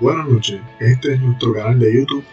Buenas 0.00 0.26
noches, 0.28 0.62
este 0.78 1.12
es 1.12 1.20
nuestro 1.20 1.52
canal 1.52 1.78
de 1.78 1.92
YouTube 1.92 2.24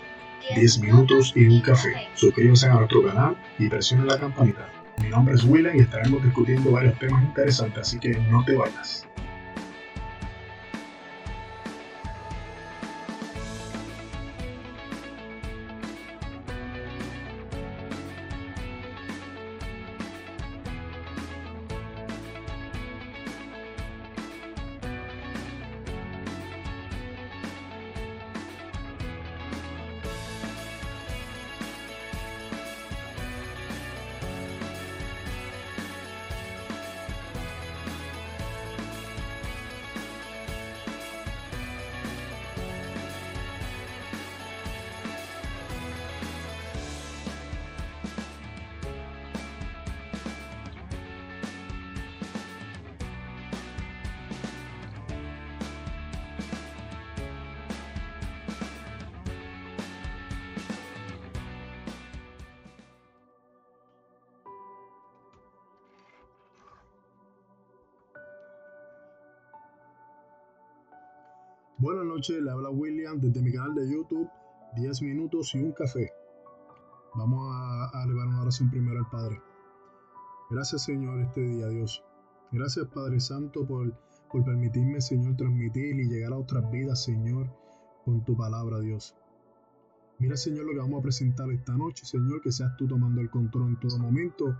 10 0.55 0.79
minutos 0.79 1.33
y 1.35 1.47
un 1.47 1.59
café. 1.59 1.93
Suscríbase 2.13 2.67
a 2.67 2.75
nuestro 2.75 3.03
canal 3.03 3.35
y 3.59 3.67
presione 3.67 4.05
la 4.05 4.17
campanita. 4.17 4.69
Mi 5.01 5.09
nombre 5.09 5.35
es 5.35 5.43
William 5.43 5.75
y 5.75 5.81
estaremos 5.81 6.23
discutiendo 6.23 6.71
varios 6.71 6.97
temas 6.97 7.21
interesantes, 7.25 7.79
así 7.79 7.99
que 7.99 8.17
no 8.31 8.45
te 8.45 8.55
vayas. 8.55 9.05
Buenas 71.87 72.03
noches, 72.03 72.43
le 72.43 72.51
habla 72.51 72.69
William 72.69 73.17
desde 73.21 73.41
mi 73.41 73.49
canal 73.49 73.73
de 73.73 73.89
YouTube 73.89 74.29
10 74.75 75.01
minutos 75.03 75.55
y 75.55 75.59
un 75.59 75.71
café. 75.71 76.11
Vamos 77.15 77.49
a, 77.49 78.03
elevar 78.03 78.27
una 78.27 78.41
oración 78.41 78.69
primero 78.69 78.99
al 78.99 79.09
Padre. 79.09 79.41
Gracias 80.49 80.83
Señor 80.83 81.21
este 81.21 81.39
día, 81.39 81.69
Dios. 81.69 82.03
Gracias 82.51 82.87
Padre 82.87 83.21
Santo 83.21 83.65
por, 83.65 83.93
por 84.29 84.43
permitirme, 84.43 84.99
Señor, 84.99 85.37
transmitir 85.37 85.97
y 85.97 86.09
llegar 86.09 86.33
a 86.33 86.39
otras 86.39 86.69
vidas, 86.69 87.05
Señor, 87.05 87.49
con 88.03 88.21
tu 88.25 88.35
palabra, 88.35 88.81
Dios. 88.81 89.15
Mira, 90.19 90.35
Señor, 90.35 90.65
lo 90.65 90.73
que 90.73 90.79
vamos 90.79 90.99
a 90.99 91.03
presentar 91.03 91.49
esta 91.51 91.71
noche, 91.77 92.05
Señor, 92.05 92.41
que 92.41 92.51
seas 92.51 92.75
tú 92.75 92.85
tomando 92.85 93.21
el 93.21 93.29
control 93.29 93.69
en 93.69 93.79
todo 93.79 93.97
momento 93.97 94.57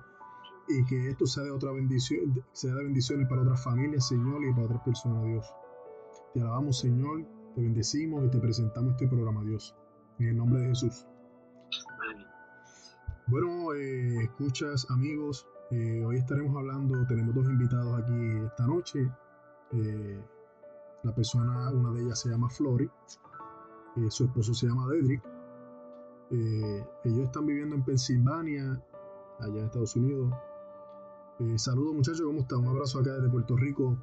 y 0.70 0.86
que 0.86 1.09
esto 1.09 1.25
sea 1.25 1.44
de 1.44 1.52
otra 1.52 1.73
bendición, 1.73 2.42
sea 2.53 2.73
de 2.73 2.86
bendiciones 2.86 3.28
para 3.28 3.42
otras 3.42 3.61
familias, 3.61 4.08
Señor, 4.08 4.45
y 4.45 4.53
para 4.53 4.67
otras 4.67 4.83
personas, 4.83 5.25
Dios. 5.25 5.45
Te 6.38 6.43
alabamos, 6.43 6.77
Señor, 6.77 7.25
te 7.55 7.61
bendecimos 7.61 8.23
y 8.23 8.30
te 8.30 8.38
presentamos 8.38 8.91
este 8.91 9.07
programa, 9.07 9.43
Dios. 9.43 9.75
En 10.19 10.27
el 10.27 10.38
nombre 10.38 10.61
de 10.61 10.67
Jesús. 10.67 11.07
Bueno, 13.25 13.73
eh, 13.73 14.25
escuchas, 14.25 14.85
amigos, 14.91 15.47
eh, 15.71 16.05
hoy 16.05 16.17
estaremos 16.17 16.55
hablando, 16.55 17.08
tenemos 17.08 17.33
dos 17.33 17.47
invitados 17.47 18.03
aquí 18.03 18.13
esta 18.45 18.67
noche. 18.67 19.11
Eh, 19.71 20.23
la 21.02 21.15
persona, 21.15 21.71
una 21.71 21.91
de 21.93 22.03
ellas 22.03 22.19
se 22.19 22.30
llama 22.30 22.52
Flori, 22.52 22.88
su 24.09 24.25
esposo 24.25 24.53
se 24.53 24.67
llama 24.67 24.88
Dedrick. 24.89 25.23
ellos 26.30 27.25
están 27.25 27.47
viviendo 27.47 27.75
en 27.75 27.83
Pensilvania, 27.83 28.80
allá 29.39 29.58
en 29.58 29.65
Estados 29.65 29.95
Unidos. 29.95 30.31
saludos 31.55 31.95
muchachos, 31.95 32.21
¿cómo 32.21 32.42
están? 32.42 32.59
Un 32.59 32.67
abrazo 32.67 32.99
acá 32.99 33.14
desde 33.14 33.27
Puerto 33.27 33.58
Rico. 33.58 33.98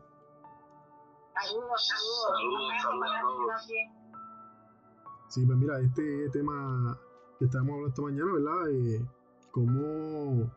Saludos, 1.34 1.88
saludos. 1.88 2.82
Saludos. 2.82 3.66
Sí, 5.28 5.44
pues 5.44 5.58
mira, 5.58 5.80
este 5.80 6.30
tema 6.30 6.96
que 7.38 7.46
estamos 7.46 7.70
hablando 7.70 7.88
esta 7.88 8.02
mañana, 8.02 8.32
¿verdad? 8.34 8.70
Eh, 8.70 9.04
¿cómo, 9.50 10.48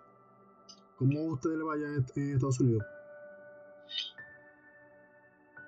¿Cómo 0.97 1.23
ustedes 1.33 1.57
le 1.57 1.63
vayan 1.63 1.93
en 1.93 2.33
Estados 2.35 2.59
Unidos? 2.59 2.85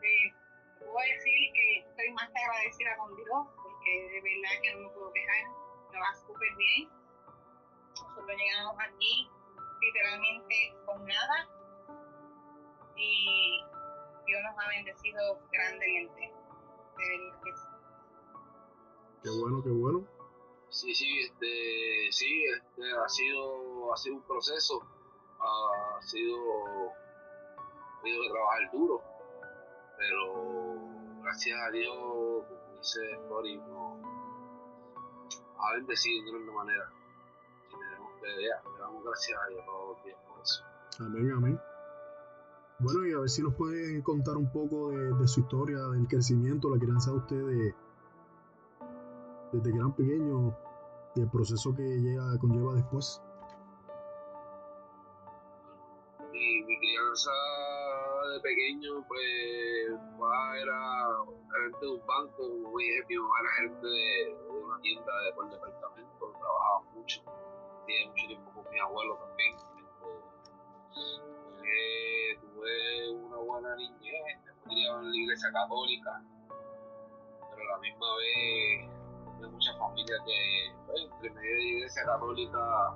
Eh, 0.03 0.33
puedo 0.77 0.93
decir 0.93 1.53
que 1.53 1.79
estoy 1.79 2.11
más 2.13 2.29
que 2.29 2.39
agradecida 2.39 2.97
con 2.97 3.15
Dios, 3.15 3.47
porque 3.63 3.91
de 4.13 4.21
verdad 4.21 4.61
que 4.61 4.73
no 4.75 4.79
me 4.81 4.89
puedo 4.89 5.11
quejar, 5.11 5.43
me 5.91 5.99
va 5.99 6.15
súper 6.15 6.55
bien. 6.55 6.89
Nosotros 7.95 8.37
llegamos 8.37 8.75
aquí 8.79 9.29
literalmente 9.81 10.75
con 10.85 11.05
nada 11.05 11.47
y 12.95 13.68
Dios 14.29 14.41
nos 14.43 14.63
ha 14.63 14.67
bendecido 14.69 15.39
grandemente. 15.51 16.31
Qué 19.23 19.29
bueno, 19.41 19.63
qué 19.63 19.69
bueno. 19.71 20.05
Sí, 20.69 20.93
sí, 20.93 21.19
este, 21.21 22.11
sí, 22.11 22.43
este, 22.45 22.83
ha 22.91 23.09
sido, 23.09 23.91
ha 23.91 23.97
sido 23.97 24.17
un 24.17 24.21
proceso, 24.21 24.83
ha 25.39 25.99
sido, 26.03 26.37
ha 26.91 28.01
tenido 28.03 28.21
que 28.21 28.29
trabajar 28.29 28.71
duro, 28.71 29.01
pero 29.97 31.23
gracias 31.23 31.59
a 31.59 31.71
Dios, 31.71 31.97
como 31.97 32.77
dice 32.77 32.99
Cory, 33.27 33.57
nos 33.57 33.97
ha 35.57 35.73
bendecido 35.73 36.25
de 36.25 36.37
una 36.37 36.53
manera. 36.53 36.91
Y 37.67 37.71
tenemos 37.71 38.13
que, 38.21 38.27
ya, 38.27 38.61
le 38.71 38.79
damos 38.79 39.03
gracias 39.03 39.41
a 39.41 39.47
Dios 39.47 39.65
todos 39.65 39.95
los 39.95 40.05
días 40.05 40.19
por 40.27 40.39
eso. 40.39 40.63
Amén, 40.99 41.31
amén. 41.35 41.68
Bueno, 42.81 43.05
y 43.05 43.11
a 43.11 43.19
ver 43.19 43.29
si 43.29 43.41
nos 43.41 43.53
pueden 43.55 44.01
contar 44.01 44.37
un 44.37 44.49
poco 44.51 44.91
de, 44.91 45.27
su 45.27 45.41
historia, 45.41 45.79
del 45.87 46.07
crecimiento, 46.07 46.69
la 46.73 46.79
crianza 46.79 47.11
de 47.11 47.17
ustedes 47.17 47.75
desde 49.51 49.71
que 49.71 49.77
eran 49.77 49.93
pequeños 49.93 50.53
y 51.15 51.21
el 51.21 51.29
proceso 51.29 51.75
que 51.75 51.83
llega, 51.83 52.37
conlleva 52.39 52.75
después. 52.75 53.21
Mi, 56.31 56.63
mi 56.63 56.79
crianza 56.79 57.31
de 58.31 58.39
pequeño, 58.39 59.05
pues, 59.07 59.99
era 60.61 61.07
gerente 61.51 61.79
de 61.81 61.91
un 61.91 62.05
banco, 62.05 62.43
mi 62.47 63.17
mamá 63.17 63.39
era 63.41 63.49
gerente 63.57 63.87
de, 63.87 64.37
una 64.49 64.79
tienda 64.81 65.11
de, 65.25 65.33
por 65.33 65.49
departamento, 65.49 66.31
trabajaba 66.31 66.81
mucho, 66.93 67.23
tenía 67.85 68.09
mucho 68.09 68.27
tiempo 68.27 68.51
con 68.53 68.71
mi 68.71 68.79
abuelo 68.79 69.17
también. 69.17 69.55
Eh, 71.61 72.28
tuve 72.59 73.11
una 73.11 73.37
buena 73.37 73.75
niñez, 73.75 74.39
me 74.45 74.69
criaba 74.69 74.99
en 74.99 75.11
la 75.11 75.15
iglesia 75.15 75.51
católica, 75.51 76.21
pero 77.55 77.69
a 77.69 77.75
la 77.75 77.77
misma 77.79 78.07
vez 78.17 78.89
tuve 79.37 79.47
muchas 79.49 79.77
familias 79.77 80.19
que, 80.25 80.75
pues, 80.85 81.01
entre 81.03 81.29
medio 81.31 81.49
de 81.49 81.55
la 81.55 81.69
iglesia 81.69 82.03
católica, 82.05 82.95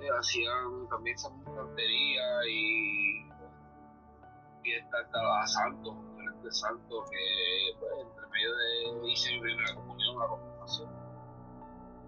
eh, 0.00 0.08
hacían 0.18 0.88
también 0.88 1.16
esa 1.16 1.28
tontería 1.44 2.22
y 2.48 3.28
fiestas 4.62 5.12
de 5.12 5.48
santos, 5.48 5.94
diferentes 6.10 6.60
santos 6.60 7.10
que, 7.10 7.76
pues, 7.80 7.92
entre 8.00 8.26
medio 8.28 8.54
de 8.54 9.10
hice 9.10 9.32
mi 9.32 9.40
primera 9.40 9.74
comunión, 9.74 10.18
la 10.18 10.26
confirmación. 10.28 10.90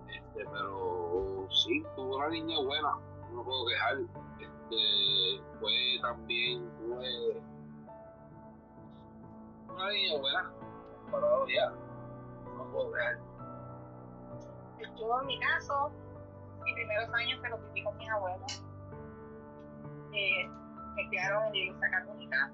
Este, 0.08 0.44
pero 0.50 1.48
sí, 1.50 1.84
tuve 1.96 2.16
una 2.16 2.28
niña 2.28 2.58
buena, 2.60 2.98
no 3.34 3.44
puedo 3.44 3.66
quejar 3.66 3.98
este, 4.38 5.42
fue 5.60 5.98
también, 6.00 6.70
tuve 6.78 7.42
una 9.68 9.90
niña 9.90 10.18
buena, 10.20 10.52
para 11.10 11.26
ya, 11.52 11.70
no 12.56 12.64
puedo 12.70 12.90
ver. 12.92 13.18
Yo 14.96 15.20
en 15.20 15.26
mi 15.26 15.40
caso, 15.40 15.90
mis 16.64 16.74
primeros 16.74 17.12
años 17.14 17.40
se 17.42 17.48
los 17.48 17.60
viví 17.66 17.84
con 17.84 17.96
mis 17.96 18.08
abuelos. 18.10 18.64
Eh, 20.12 20.48
me 20.94 21.08
criaron 21.08 21.44
en 21.46 21.50
la 21.50 21.58
iglesia 21.58 21.90
católica. 21.90 22.52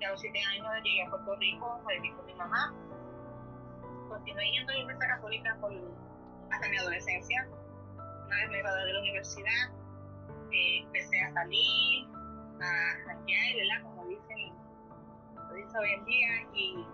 Y 0.00 0.04
a 0.04 0.10
los 0.10 0.20
siete 0.20 0.40
años 0.40 0.66
llegué 0.82 1.02
a 1.06 1.10
Puerto 1.10 1.36
Rico, 1.36 1.80
me 1.86 1.94
viví 2.00 2.12
con 2.14 2.26
mi 2.26 2.34
mamá. 2.34 2.74
Continué 4.08 4.50
yendo 4.50 4.72
a 4.72 4.74
la 4.74 4.80
iglesia 4.80 5.08
católica 5.08 5.56
por, 5.60 5.72
hasta 6.50 6.68
mi 6.68 6.76
adolescencia. 6.76 7.48
Una 8.26 8.36
vez 8.36 8.50
me 8.50 8.58
gradué 8.58 8.84
de 8.86 8.92
la 8.92 9.00
universidad, 9.00 9.70
empecé 10.54 11.20
a 11.20 11.32
salir, 11.32 12.06
a 12.60 13.06
janguear, 13.06 13.56
¿verdad? 13.56 13.82
Como 13.82 14.06
dicen, 14.06 14.52
lo 15.48 15.54
dicen 15.54 15.76
hoy 15.76 15.92
en 15.92 16.04
día, 16.04 16.28
y 16.54 16.86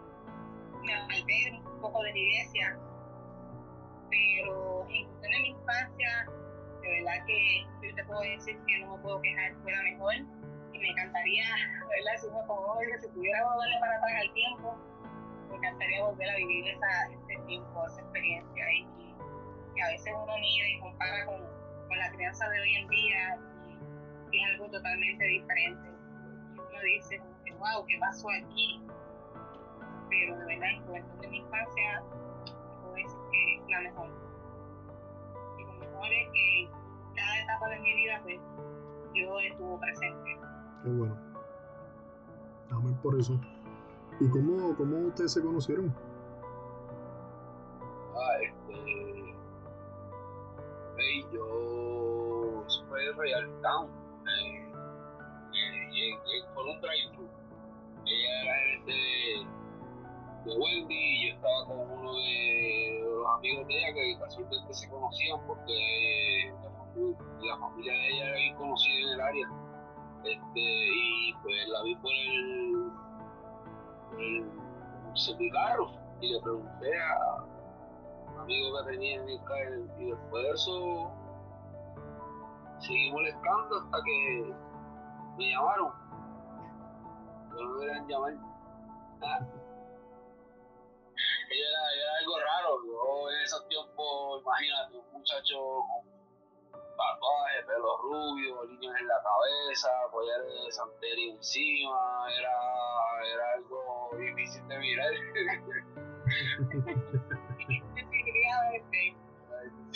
me 0.85 0.95
aparté 0.95 1.61
un 1.65 1.81
poco 1.81 2.03
de 2.03 2.13
la 2.13 2.19
iglesia. 2.19 2.79
Pero 4.11 4.87
en 4.89 5.43
mi 5.43 5.49
infancia, 5.49 6.27
de 6.83 6.91
verdad 6.91 7.25
que 7.27 7.67
yo 7.83 7.95
te 7.95 8.05
puedo 8.05 8.21
decir 8.21 8.59
que 8.67 8.79
no 8.81 8.97
me 8.97 9.03
puedo 9.03 9.21
quejar, 9.23 9.55
fue 9.63 9.73
la 9.73 9.83
mejor. 9.83 10.15
Y 10.73 10.79
me 10.79 10.89
encantaría, 10.89 11.45
¿verdad? 11.89 12.21
Si 12.21 12.27
uno 12.29 12.47
como 12.47 12.79
que 12.79 12.99
si 13.01 13.09
pudiera 13.09 13.45
volverle 13.45 13.81
para 13.81 13.97
atrás 13.97 14.13
al 14.23 14.33
tiempo, 14.33 14.79
me 15.51 15.57
encantaría 15.57 16.05
volver 16.05 16.31
a 16.31 16.37
vivir 16.37 16.69
esa, 16.69 17.11
ese 17.11 17.43
tiempo, 17.47 17.87
esa 17.87 18.01
experiencia. 18.01 18.73
Y, 18.73 18.89
y 19.77 19.81
a 19.81 19.89
veces 19.89 20.13
uno 20.15 20.33
mira 20.39 20.69
y 20.69 20.81
compara 20.81 21.27
con, 21.27 21.41
con 21.89 21.99
la 21.99 22.11
crianza 22.13 22.49
de 22.49 22.61
hoy 22.61 22.75
en 22.77 22.89
día 22.89 23.39
es 24.39 24.55
algo 24.55 24.71
totalmente 24.71 25.25
diferente. 25.25 25.91
Y 26.55 26.59
uno 26.59 26.81
dice, 26.85 27.21
wow, 27.59 27.85
¿qué 27.87 27.99
pasó 28.01 28.29
aquí? 28.31 28.81
Pero 30.09 30.37
de 30.39 30.45
verdad, 30.47 30.71
en 30.71 30.87
juventud 30.87 31.21
de 31.21 31.29
mi 31.29 31.39
infancia, 31.39 32.03
puedo 32.83 32.95
decir 32.95 33.19
que 33.31 33.55
es 33.57 33.69
la 33.69 33.81
mejor. 33.83 34.09
Y 35.59 35.65
lo 35.65 35.73
mejor 35.75 36.07
es 36.13 36.29
que 36.33 36.69
cada 37.15 37.43
etapa 37.43 37.69
de 37.69 37.81
mi 37.81 37.95
vida, 37.95 38.21
pues, 38.23 38.41
yo 39.15 39.41
estuvo 39.41 39.79
presente. 39.79 40.39
Qué 40.83 40.91
bueno. 40.91 41.17
Amén 42.71 42.97
por 43.03 43.19
eso. 43.19 43.39
¿Y 44.21 44.29
cómo, 44.29 44.77
cómo 44.77 44.99
ustedes 45.09 45.33
se 45.33 45.43
conocieron? 45.43 45.95
Ah, 48.15 48.37
este. 48.43 49.35
Hey, 50.97 51.27
yo. 51.33 52.65
Eso 52.67 52.85
fue 52.89 53.05
de 53.05 53.13
Royal 53.13 53.51
Town. 53.63 54.00
Wendy 60.59 60.95
y 60.95 61.29
yo 61.29 61.35
estaba 61.35 61.67
con 61.67 61.79
uno 61.99 62.15
de 62.15 63.01
los 63.03 63.27
amigos 63.39 63.67
de 63.69 63.79
ella 63.79 63.93
que 63.95 64.19
casualmente 64.19 64.75
se 64.75 64.89
conocían 64.91 65.41
porque 65.47 66.53
la, 66.63 66.71
fami- 66.71 67.17
la 67.43 67.57
familia 67.59 67.93
de 67.93 68.09
ella 68.09 68.27
era 68.27 68.37
bien 68.37 68.57
conocida 68.57 68.99
en 69.01 69.09
el 69.15 69.21
área. 69.21 69.49
Este, 70.25 70.61
y 70.61 71.35
pues 71.43 71.69
la 71.69 71.83
vi 71.83 71.95
por 71.97 72.13
el, 72.13 72.93
por 74.11 74.21
el, 74.23 74.51
semicarro 75.15 75.91
y 76.21 76.33
le 76.33 76.41
pregunté 76.41 76.91
a 77.01 77.45
un 78.33 78.41
amigo 78.41 78.79
que 78.79 78.91
tenía 78.93 79.23
en 79.23 79.29
el 79.29 79.43
carro 79.45 79.77
y 79.99 80.11
después 80.11 80.43
de 80.45 80.51
eso 80.51 81.11
seguí 82.81 83.11
molestando 83.13 83.77
hasta 83.79 83.99
que 84.05 84.55
me 85.39 85.51
llamaron. 85.51 85.93
No 87.51 87.69
me 87.71 87.81
querían 87.81 88.07
llamar. 88.09 88.35
Ah. 89.23 89.41
Imagínate, 94.41 94.97
un 94.97 95.13
muchacho 95.13 95.57
con 95.87 96.21
tatuaje, 96.73 97.63
pelo 97.67 97.97
rubio, 97.99 98.65
líneas 98.65 99.01
en 99.01 99.09
la 99.09 99.23
cabeza, 99.23 99.89
collares 100.11 100.47
de 100.47 100.73
santería 100.73 101.35
encima, 101.35 102.27
era, 102.39 102.57
era 103.35 103.53
algo 103.57 104.11
difícil 104.19 104.67
de 104.69 104.79
mirar. 104.79 105.13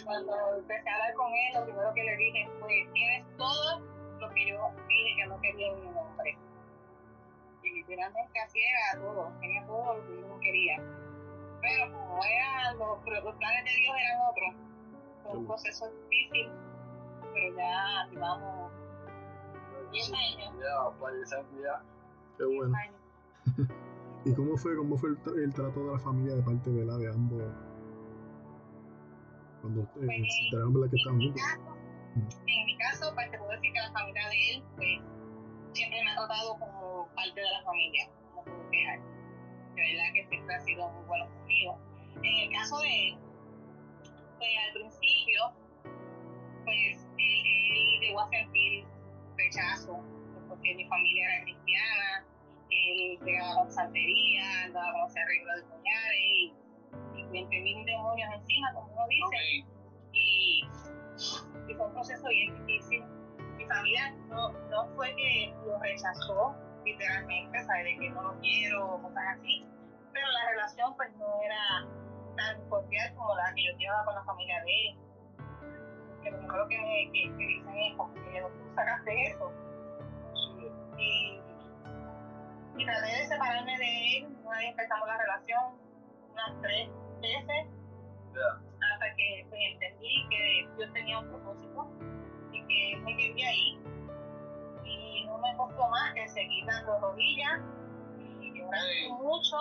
Cuando 0.04 0.56
empecé 0.56 0.88
a 0.88 0.94
hablar 0.94 1.14
con 1.14 1.32
él, 1.32 1.54
lo 1.54 1.64
primero 1.64 1.94
que 1.94 2.02
le 2.02 2.16
dije 2.16 2.48
fue, 2.60 2.88
tienes 2.92 3.36
todo 3.36 3.80
lo 4.18 4.34
que 4.34 4.46
yo 4.48 4.70
dije 4.88 5.16
que 5.16 5.26
no 5.26 5.40
quería 5.40 5.68
en 5.68 5.86
un 5.86 5.96
hombre. 5.96 6.38
Y 7.62 7.70
literalmente 7.70 8.40
así 8.40 8.60
era 8.60 9.00
todo, 9.00 9.32
tenía 9.40 9.66
todo 9.66 9.94
lo 9.94 10.06
que 10.06 10.20
yo 10.20 10.28
no 10.28 10.40
quería. 10.40 10.76
Pero 11.64 11.92
como 11.92 12.20
eran 12.24 12.78
los, 12.78 13.24
los 13.24 13.34
planes 13.36 13.64
de 13.64 13.70
Dios 13.80 13.94
eran 13.98 14.20
otros, 14.28 14.54
fue 15.22 15.38
un 15.38 15.46
proceso 15.46 15.90
difícil, 16.10 16.50
pero 17.32 17.56
ya 17.56 18.06
llevamos 18.10 18.72
10 19.90 20.12
años. 20.12 20.54
Ya. 21.62 21.82
Qué 22.36 22.44
10 22.44 22.56
bueno. 22.58 22.78
¿Y 24.26 24.34
cómo 24.34 24.56
fue, 24.56 24.76
cómo 24.76 24.96
fue 24.96 25.10
el, 25.10 25.18
tra- 25.22 25.36
el 25.42 25.52
trato 25.54 25.80
de 25.86 25.92
la 25.92 25.98
familia 25.98 26.34
de 26.36 26.42
parte 26.42 26.70
¿verdad? 26.70 26.98
de 26.98 27.08
ambos? 27.10 27.42
Cuando 29.60 29.80
ustedes 29.82 30.06
Pues, 30.06 30.34
se 30.34 30.44
enteraron 30.44 30.74
¿verdad? 30.74 30.90
que 30.90 30.96
estaban 30.96 31.20
En 31.20 31.26
mi 31.26 31.26
juntos. 31.28 31.42
caso, 31.44 31.76
en 32.46 32.66
mi 32.66 32.76
caso, 32.78 33.14
pues 33.14 33.30
te 33.30 33.38
puedo 33.38 33.50
decir 33.52 33.72
que 33.72 33.80
la 33.80 33.92
familia 33.92 34.28
de 34.28 34.50
él, 34.54 34.64
pues, 34.76 35.00
siempre 35.72 36.04
me 36.04 36.10
ha 36.10 36.14
tratado 36.16 36.58
como 36.58 37.08
parte 37.14 37.40
de 37.40 37.50
la 37.50 37.62
familia, 37.64 38.08
puedo 38.34 38.70
quejar. 38.70 39.00
De 39.74 39.82
verdad 39.82 40.12
que 40.14 40.26
siempre 40.28 40.54
ha 40.54 40.60
sido 40.60 40.88
muy 40.90 41.04
bueno 41.06 41.26
conmigo. 41.26 41.78
En 42.16 42.24
el 42.24 42.52
caso 42.52 42.78
de 42.80 43.08
él, 43.08 43.18
pues 44.38 44.50
al 44.66 44.72
principio, 44.74 45.52
pues 46.64 47.06
él, 47.18 47.46
él 47.46 48.00
llegó 48.00 48.20
a 48.20 48.28
sentir 48.28 48.84
rechazo, 49.36 50.00
porque 50.48 50.74
mi 50.74 50.86
familia 50.86 51.34
era 51.34 51.44
cristiana, 51.44 52.26
él 52.70 53.18
pegaba 53.24 53.54
con 53.56 53.72
santería, 53.72 54.64
andaba 54.64 54.92
con 54.92 55.10
ese 55.10 55.20
arreglo 55.20 55.56
de 55.56 55.62
coñares 55.62 56.20
y, 56.20 56.52
y 57.16 57.24
20 57.24 57.60
mil 57.60 57.84
demonios 57.84 58.28
encima, 58.34 58.72
como 58.74 58.92
uno 58.92 59.06
dice 59.08 59.66
y, 60.12 60.62
y 61.68 61.74
fue 61.74 61.86
un 61.86 61.92
proceso 61.92 62.28
bien 62.28 62.66
difícil. 62.66 63.04
Mi 63.56 63.64
familia 63.66 64.10
no, 64.28 64.52
no 64.70 64.86
fue 64.94 65.14
que 65.16 65.54
lo 65.66 65.78
rechazó 65.80 66.54
literalmente, 66.84 67.64
¿sabes? 67.64 67.84
De 67.84 67.98
que 67.98 68.10
no 68.10 68.22
lo 68.22 68.40
quiero 68.40 69.00
cosas 69.02 69.24
así, 69.38 69.66
pero 70.12 70.26
la 70.28 70.50
relación 70.50 70.94
pues 70.96 71.10
no 71.16 71.26
era 71.42 71.86
tan 72.36 72.68
cordial 72.68 73.14
como 73.14 73.34
la 73.34 73.52
que 73.54 73.64
yo 73.64 73.78
llevaba 73.78 74.04
con 74.04 74.14
la 74.14 74.24
familia 74.24 74.62
de 74.64 74.88
él. 74.88 74.98
Que 76.22 76.30
lo 76.30 76.38
primero 76.38 76.68
que 76.68 76.78
me 76.78 77.12
que, 77.12 77.36
que 77.36 77.46
dicen 77.46 77.76
es, 77.76 77.96
¿de 78.32 78.40
dónde 78.40 78.58
tú 78.58 78.74
sacaste 78.74 79.22
eso? 79.30 79.52
Y, 80.96 81.40
y 82.76 82.86
traté 82.86 83.06
de 83.06 83.26
separarme 83.26 83.78
de 83.78 84.18
él, 84.18 84.36
una 84.44 84.58
vez 84.58 84.70
empezamos 84.70 85.06
la 85.06 85.18
relación, 85.18 85.78
unas 86.30 86.60
tres 86.62 86.88
veces, 87.20 87.66
hasta 88.92 89.14
que 89.16 89.46
pues, 89.48 89.60
entendí 89.72 90.26
que 90.28 90.68
yo 90.78 90.92
tenía 90.92 91.18
un 91.18 91.28
propósito 91.28 91.88
y 92.52 92.62
que 92.66 92.96
me 93.02 93.16
quería 93.16 93.48
ahí. 93.48 93.93
No 95.34 95.40
me 95.40 95.56
costó 95.56 95.88
más 95.88 96.14
que 96.14 96.28
seguir 96.28 96.64
dando 96.64 96.96
rodillas 97.00 97.60
y 98.40 98.52
llorando 98.56 99.14
mucho. 99.20 99.56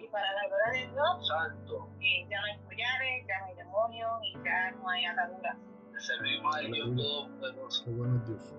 Y 0.00 0.06
para 0.08 0.32
la 0.32 0.46
gloria 0.48 0.86
de 0.86 0.92
Dios, 0.92 1.28
santo, 1.28 1.88
eh, 2.00 2.26
ya 2.28 2.40
no 2.40 2.46
hay 2.46 2.58
collares, 2.60 3.26
ya 3.26 3.40
no 3.40 3.46
hay 3.46 3.54
demonios 3.54 4.10
y 4.22 4.44
ya 4.44 4.70
no 4.72 4.88
hay 4.88 5.04
ataduras. 5.06 5.56
servimos 5.98 6.56
al 6.56 6.66
Dios. 6.72 6.96
Todopoderoso. 6.96 7.84
Qué 7.84 7.90
bueno 7.90 8.22
Dios. 8.26 8.54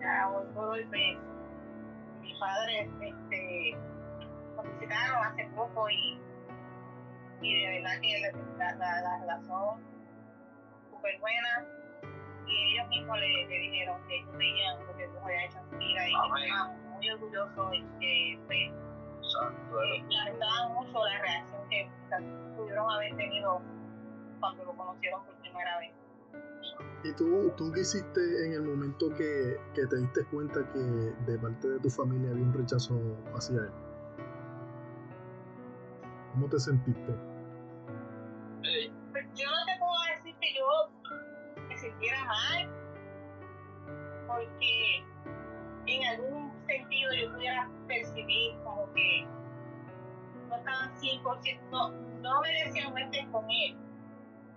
Ya 0.00 0.30
hoy 0.30 0.46
por 0.54 0.68
hoy, 0.68 0.84
pues, 0.84 1.18
mis 2.22 2.38
padres 2.38 2.88
este, 3.00 3.76
nos 4.54 4.64
visitaron 4.64 5.26
hace 5.26 5.44
poco 5.56 5.90
y, 5.90 6.20
y 7.42 7.62
de 7.62 7.80
verdad 7.80 8.00
que 8.00 8.32
la, 8.58 8.74
la, 8.76 9.00
la 9.00 9.18
relación 9.20 9.80
súper 10.90 11.20
buena 11.20 11.77
y 12.48 12.74
ellos 12.74 12.88
mismos 12.88 13.18
le, 13.18 13.46
le 13.46 13.58
dijeron 13.58 14.00
que 14.08 14.16
ellos 14.16 14.36
veían 14.36 14.86
lo 14.86 14.96
que 14.96 15.08
Dios 15.08 15.22
había 15.22 15.44
hecho 15.44 15.58
en 15.58 15.70
su 15.70 15.76
vida 15.76 16.08
y 16.08 16.12
que 16.12 16.44
estaban 16.44 16.90
muy 16.90 17.10
orgullosos 17.10 17.74
y 17.74 17.82
que 18.00 18.40
pues, 18.46 18.58
eh, 18.58 20.04
lamentaban 20.08 20.74
mucho 20.74 21.04
la 21.04 21.18
reacción 21.20 21.68
que 21.68 21.90
quizás 22.02 22.22
pudieron 22.56 22.90
haber 22.90 23.16
tenido 23.16 23.60
cuando 24.40 24.64
lo 24.64 24.72
conocieron 24.72 25.24
por 25.24 25.34
primera 25.36 25.78
vez. 25.78 25.92
¿Y 27.04 27.12
tú, 27.12 27.52
tú 27.56 27.70
qué 27.72 27.80
hiciste 27.80 28.46
en 28.46 28.52
el 28.52 28.62
momento 28.62 29.08
que, 29.10 29.56
que 29.74 29.86
te 29.86 29.96
diste 29.96 30.24
cuenta 30.26 30.60
que 30.72 30.78
de 30.78 31.38
parte 31.38 31.68
de 31.68 31.78
tu 31.80 31.90
familia 31.90 32.30
había 32.30 32.44
un 32.44 32.52
rechazo 32.52 33.00
hacia 33.34 33.56
él? 33.56 33.70
¿Cómo 36.32 36.48
te 36.48 36.58
sentiste? 36.58 37.27
Sintiera 41.98 42.24
mal, 42.24 42.70
porque 44.26 45.04
en 45.86 46.04
algún 46.06 46.66
sentido 46.66 47.12
yo 47.14 47.32
pudiera 47.32 47.70
percibir 47.86 48.56
como 48.62 48.92
que 48.94 49.26
no 50.48 50.56
estaban 50.56 50.94
100%, 50.94 51.60
no, 51.70 51.90
no 51.90 52.40
me 52.40 52.64
decían 52.64 52.92
no 52.92 52.98
estén 52.98 53.30
con 53.32 53.44
él, 53.50 53.76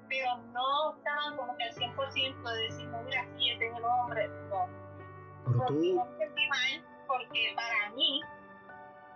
pero 0.07 0.38
no 0.53 0.95
estaban 0.98 1.38
como 1.38 1.57
que 1.57 1.63
al 1.63 1.74
100% 1.74 2.43
de 2.43 2.63
decir, 2.63 2.88
no, 2.89 3.01
mira, 3.03 3.27
sí, 3.38 3.50
este 3.50 3.67
es 3.67 3.75
el 3.75 3.83
hombre, 3.83 4.27
no. 4.50 4.67
Pero 5.45 5.57
Porque 5.57 5.74
tú, 5.74 5.95
no 5.95 6.05
me 6.05 6.17
sentí 6.17 6.48
mal, 6.48 6.86
porque 7.07 7.53
para 7.55 7.89
mí, 7.95 8.21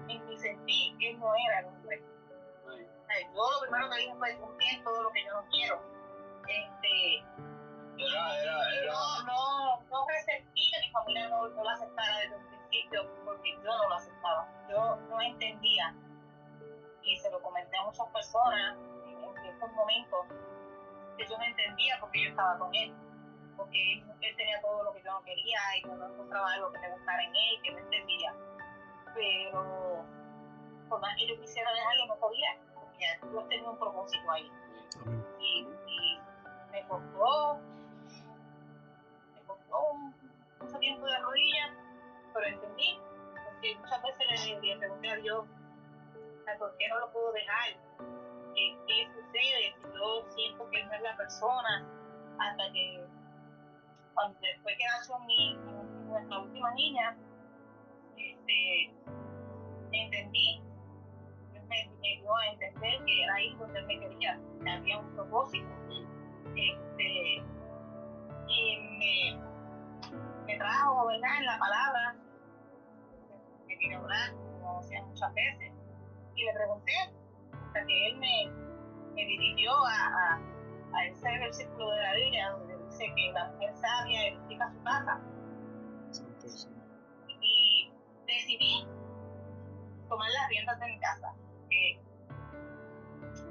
en 0.09 0.25
mi 0.27 0.37
sentir, 0.37 0.95
él 0.99 1.19
no 1.19 1.31
era 1.47 1.59
el 1.59 1.65
hombre. 1.67 2.03
Yo 3.33 3.41
lo 3.51 3.61
primero 3.61 3.89
que 3.89 3.97
dije 3.97 4.15
fue 4.17 4.37
cumplir 4.39 4.83
todo 4.83 5.03
lo 5.03 5.11
que 5.11 5.23
yo 5.23 5.33
no 5.33 5.47
quiero. 5.49 5.81
Este, 6.47 7.23
Era, 7.97 8.41
era, 8.41 8.73
era. 8.73 8.93
no, 8.93 9.23
no, 9.23 9.81
no 9.89 10.07
resentí 10.07 10.71
que 10.71 10.79
mi 10.81 10.91
familia 10.91 11.29
no, 11.29 11.47
no 11.47 11.63
lo 11.63 11.69
aceptara 11.69 12.19
desde 12.19 12.35
un 12.35 12.45
principio 12.47 13.09
porque 13.23 13.51
yo 13.51 13.77
no 13.77 13.89
lo 13.89 13.95
aceptaba. 13.95 14.47
Yo 14.69 14.95
no 15.09 15.21
entendía 15.21 15.95
y 17.05 17.15
se 17.17 17.29
lo 17.29 17.41
comenté 17.41 17.77
a 17.77 17.83
muchas 17.83 18.07
personas 18.09 18.75
en, 18.77 19.41
ciertos 19.41 19.71
momentos 19.73 20.25
que 21.17 21.25
yo 21.25 21.37
no 21.37 21.43
entendía 21.43 21.97
porque 21.99 22.23
yo 22.23 22.29
estaba 22.29 22.57
con 22.57 22.73
él. 22.73 22.93
Porque 23.55 23.93
él, 23.93 24.35
tenía 24.35 24.59
todo 24.61 24.83
lo 24.83 24.93
que 24.93 25.01
yo 25.03 25.11
no 25.11 25.23
quería 25.23 25.59
y 25.77 25.87
yo 25.87 25.95
no 25.95 26.07
encontraba 26.07 26.51
algo 26.53 26.71
que 26.71 26.79
me 26.79 26.89
gustara 26.89 27.23
en 27.23 27.35
él, 27.35 27.61
que 27.63 27.71
no 27.71 27.77
entendía. 27.79 28.33
Pero 29.13 30.05
por 30.89 30.99
más 30.99 31.15
que 31.15 31.27
yo 31.27 31.39
quisiera 31.39 31.71
dejarlo, 31.71 32.07
no 32.07 32.15
podía, 32.17 32.57
porque 32.73 33.05
yo 33.31 33.43
tenía 33.43 33.69
un 33.69 33.79
propósito 33.79 34.31
ahí. 34.31 34.51
Y, 35.39 35.67
y 35.87 36.19
me 36.71 36.85
costó, 36.87 37.59
me 39.75 40.11
costó 40.11 40.65
mucho 40.65 40.79
tiempo 40.79 41.05
de 41.05 41.19
rodillas, 41.19 41.71
pero 42.33 42.47
entendí, 42.47 42.99
porque 43.45 43.75
muchas 43.77 44.01
veces 44.01 44.49
le, 44.49 44.61
le 44.61 44.77
pregunté 44.77 45.09
a 45.09 45.15
Dios, 45.17 45.45
¿por 46.59 46.77
qué 46.77 46.87
no 46.89 46.99
lo 46.99 47.11
puedo 47.11 47.31
dejar? 47.33 47.69
¿Qué, 48.53 48.77
qué 48.87 49.07
sucede 49.07 49.75
si 49.75 49.87
yo 49.93 50.25
siento 50.29 50.69
que 50.69 50.83
no 50.85 50.93
es 50.93 51.01
la 51.01 51.17
persona? 51.17 51.85
Hasta 52.39 52.71
que, 52.71 53.03
cuando 54.13 54.39
después 54.39 54.75
que 54.77 54.85
nació 54.85 55.19
mi, 55.19 55.57
última 56.37 56.73
niña, 56.75 57.17
este, 58.15 58.93
entendí, 59.91 60.61
me, 61.67 61.89
me 62.01 62.21
dio 62.21 62.35
a 62.35 62.47
entender 62.47 63.05
que 63.05 63.23
era 63.23 63.33
ahí 63.33 63.55
donde 63.55 63.81
me 63.81 63.99
quería, 63.99 64.39
que 64.63 64.69
había 64.69 64.99
un 64.99 65.15
propósito. 65.15 65.67
Este, 66.55 67.43
y 68.47 68.77
me, 68.97 69.54
me 70.45 70.57
trajo, 70.57 71.07
¿verdad?, 71.07 71.37
en 71.39 71.45
la 71.45 71.59
palabra, 71.59 72.15
me 73.67 73.95
a 73.95 74.01
orar, 74.01 74.31
como 74.33 74.79
hacía 74.79 75.01
muchas 75.03 75.33
veces, 75.33 75.73
y 76.35 76.45
le 76.45 76.53
pregunté, 76.53 76.93
hasta 77.51 77.85
que 77.85 78.07
él 78.07 78.17
me, 78.17 78.65
dirigió 79.15 79.71
a, 79.85 80.39
ese 81.07 81.29
versículo 81.39 81.89
de 81.91 82.01
la 82.01 82.13
Biblia 82.13 82.49
donde 82.51 82.77
dice 82.85 83.05
que 83.15 83.31
la 83.33 83.51
mujer 83.51 83.75
sabia 83.75 84.27
edifica 84.27 84.71
su 84.71 84.83
casa, 84.83 85.19
y 87.41 87.91
decidí 88.25 88.87
tomar 90.07 90.29
las 90.31 90.49
riendas 90.49 90.79
de 90.79 90.85
mi 90.85 90.99
casa. 90.99 91.33
Que 91.69 91.99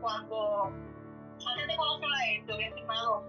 cuando, 0.00 0.64
antes 0.66 1.66
de 1.66 1.76
conocerla 1.76 2.16
yo 2.46 2.54
había 2.54 2.72
firmado 2.72 3.24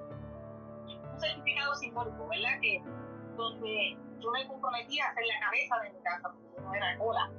un 1.11 1.19
certificado 1.19 1.75
simbólico, 1.75 2.27
¿verdad? 2.27 2.59
Que 2.61 2.81
donde 3.35 3.97
yo 4.19 4.31
me 4.31 4.47
comprometí 4.47 4.99
a 4.99 5.13
ser 5.13 5.23
la 5.25 5.39
cabeza 5.45 5.79
de 5.79 5.89
mi 5.91 6.01
casa, 6.01 6.31
porque 6.33 6.61
no 6.61 6.73
era 6.73 6.97
cola. 6.97 7.29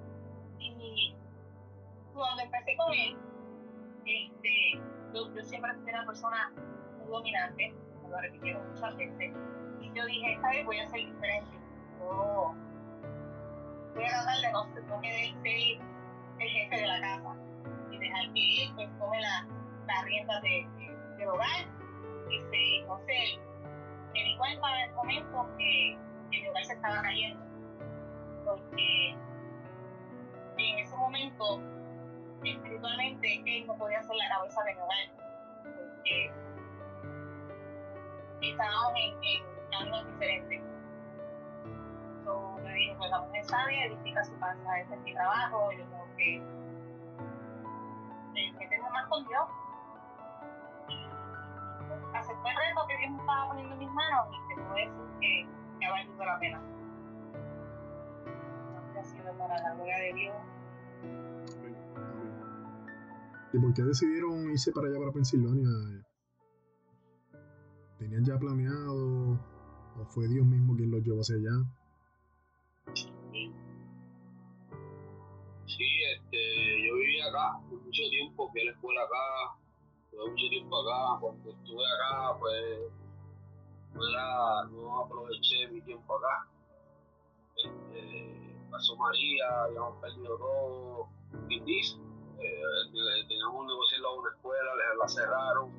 Y 0.58 1.14
cuando 2.14 2.42
empecé 2.42 2.76
con 2.76 2.92
él, 2.92 3.16
este, 4.04 4.80
yo, 5.14 5.42
siempre 5.42 5.72
fui 5.74 5.90
una 5.90 6.06
persona 6.06 6.52
muy 6.98 7.08
dominante, 7.08 7.74
me 8.02 8.08
lo 8.08 8.18
repitieron 8.20 8.68
muchas 8.72 8.96
veces, 8.96 9.32
y 9.80 9.92
yo 9.92 10.06
dije, 10.06 10.32
esta 10.34 10.48
vez 10.50 10.64
voy 10.66 10.78
a 10.78 10.88
ser 10.88 11.00
diferente. 11.06 11.56
Yo 11.98 12.54
voy 13.94 14.04
a 14.04 14.08
tratar 14.08 14.40
de 14.42 14.52
no, 14.52 14.64
no 14.66 15.00
ser 15.00 15.12
el 16.38 16.48
jefe 16.48 16.76
de 16.76 16.86
la 16.86 17.00
casa 17.00 17.34
y 17.90 17.98
dejar 17.98 18.32
que 18.34 18.62
él 18.64 18.72
pues 18.74 18.98
tome 18.98 19.20
la, 19.20 19.46
la 19.86 20.02
rienda 20.04 20.40
de, 20.40 20.68
de- 20.76 21.16
del 21.16 21.28
hogar. 21.28 21.66
Y 22.28 22.38
se, 22.50 22.76
entonces 22.80 23.40
me 24.16 24.24
di 24.24 24.36
cuenta 24.36 24.66
en 24.74 24.88
el 24.88 24.94
momento 24.94 25.48
que, 25.58 25.98
que 26.30 26.40
mi 26.40 26.48
hogar 26.48 26.64
se 26.64 26.72
estaba 26.72 27.02
cayendo. 27.02 27.44
Porque 28.44 29.10
en 30.58 30.78
ese 30.78 30.96
momento, 30.96 31.60
espiritualmente, 32.42 33.42
él 33.46 33.66
no 33.66 33.76
podía 33.76 34.02
ser 34.02 34.16
la 34.16 34.28
cabeza 34.36 34.62
de 34.64 34.74
mi 34.74 34.80
hogar. 34.80 35.08
Porque 35.62 36.32
estábamos 38.40 38.92
en, 38.96 39.24
en 39.24 39.70
caminos 39.70 40.06
diferentes. 40.06 40.62
Yo 42.24 42.58
le 42.62 42.72
dije, 42.72 42.94
pues 42.98 43.10
la 43.10 43.20
mujer 43.20 43.44
sabia 43.44 43.84
edifica 43.84 44.24
su 44.24 44.38
casa, 44.38 44.80
ese 44.80 44.94
es 44.94 45.00
mi 45.02 45.14
trabajo, 45.14 45.70
yo 45.72 45.84
tengo 45.84 46.06
que 46.16 46.42
meterme 48.58 48.90
más 48.90 49.06
con 49.08 49.26
Dios. 49.28 49.48
Y 52.46 52.48
acepté 52.48 52.50
el 52.50 52.56
reto 52.56 52.86
que 52.86 52.96
Dios 52.98 53.10
me 53.10 53.18
estaba 53.18 53.48
poniendo 53.48 53.74
en 53.74 53.78
mis 53.80 53.90
manos 53.90 54.26
y 54.30 54.48
te 54.48 54.54
puedo 54.54 54.74
decir 54.74 55.20
que, 55.20 55.46
que 55.80 55.86
ha 55.86 55.90
valido 55.90 56.24
la 56.24 56.38
pena. 56.38 56.62
Ha 58.98 59.04
sido 59.04 59.38
para 59.38 59.60
la 59.62 59.74
gloria 59.74 59.98
de 59.98 60.12
Dios. 60.14 60.36
Amén. 61.58 61.76
Amén. 61.96 62.36
¿Y 63.52 63.58
por 63.58 63.74
qué 63.74 63.82
decidieron 63.82 64.50
irse 64.50 64.72
para 64.72 64.88
allá, 64.88 64.98
para 64.98 65.12
Pensilvania? 65.12 66.04
¿Tenían 67.98 68.24
ya 68.24 68.38
planeado 68.38 69.38
o 69.98 70.04
fue 70.06 70.28
Dios 70.28 70.46
mismo 70.46 70.76
quien 70.76 70.90
los 70.90 71.02
llevó 71.02 71.20
hacia 71.20 71.36
allá? 71.36 71.64
Sí, 75.66 75.84
este, 76.14 76.86
yo 76.86 76.94
viví 76.96 77.20
acá 77.20 77.58
por 77.68 77.80
mucho 77.82 78.02
tiempo, 78.10 78.48
fui 78.50 78.60
a 78.60 78.64
la 78.66 78.70
escuela 78.72 79.00
acá, 79.02 79.58
tuve 80.16 80.30
mucho 80.30 80.48
tiempo 80.48 80.76
acá. 80.80 81.20
Cuando 81.20 81.50
estuve 81.50 81.84
acá, 81.86 82.38
pues 82.38 82.92
no, 83.94 85.04
aproveché 85.04 85.68
mi 85.68 85.80
tiempo 85.82 86.16
acá. 86.16 86.48
Este, 87.56 88.56
pasó 88.70 88.96
María, 88.96 89.62
habíamos 89.64 90.00
perdido 90.00 90.36
todo. 90.38 91.08
Quindis, 91.48 91.98
eh, 92.38 93.26
teníamos 93.28 93.60
un 93.60 93.66
negocio 93.66 93.98
en 93.98 94.18
una 94.18 94.30
escuela, 94.30 94.74
la, 94.74 94.94
la 94.96 95.08
cerraron. 95.08 95.70